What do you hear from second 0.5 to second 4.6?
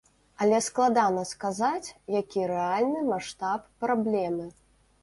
складана сказаць, які рэальны маштаб праблемы.